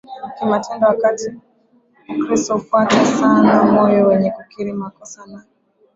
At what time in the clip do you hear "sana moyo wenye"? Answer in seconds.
3.05-4.31